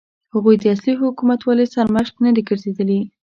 هغوی 0.33 0.55
د 0.59 0.63
اصلي 0.75 0.93
حکومتولۍ 1.01 1.65
سرمشق 1.75 2.15
نه 2.25 2.31
دي 2.35 2.41
ګرځېدلي. 2.49 2.99